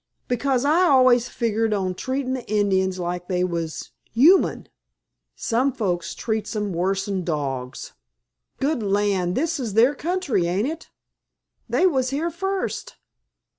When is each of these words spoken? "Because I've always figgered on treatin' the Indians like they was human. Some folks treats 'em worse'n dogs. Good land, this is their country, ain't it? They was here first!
"Because 0.27 0.65
I've 0.65 0.89
always 0.89 1.29
figgered 1.29 1.75
on 1.79 1.93
treatin' 1.93 2.33
the 2.33 2.51
Indians 2.51 2.97
like 2.97 3.27
they 3.27 3.43
was 3.43 3.91
human. 4.11 4.67
Some 5.35 5.71
folks 5.71 6.15
treats 6.15 6.55
'em 6.55 6.73
worse'n 6.73 7.23
dogs. 7.23 7.93
Good 8.59 8.81
land, 8.81 9.35
this 9.35 9.59
is 9.59 9.75
their 9.75 9.93
country, 9.93 10.47
ain't 10.47 10.67
it? 10.67 10.89
They 11.69 11.85
was 11.85 12.09
here 12.09 12.31
first! 12.31 12.95